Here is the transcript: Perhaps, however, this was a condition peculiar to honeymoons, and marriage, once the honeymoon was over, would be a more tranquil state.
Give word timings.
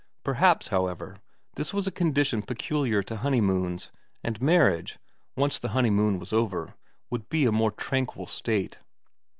Perhaps, 0.23 0.69
however, 0.69 1.17
this 1.57 1.75
was 1.75 1.85
a 1.85 1.91
condition 1.91 2.41
peculiar 2.41 3.03
to 3.03 3.17
honeymoons, 3.17 3.91
and 4.23 4.41
marriage, 4.41 4.97
once 5.35 5.59
the 5.59 5.69
honeymoon 5.77 6.17
was 6.17 6.33
over, 6.33 6.73
would 7.11 7.29
be 7.29 7.45
a 7.45 7.51
more 7.51 7.69
tranquil 7.69 8.25
state. 8.25 8.79